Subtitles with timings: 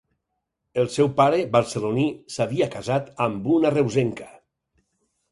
[0.83, 2.05] El seu pare, barceloní,
[2.35, 4.31] s'havia casat amb una reusenca.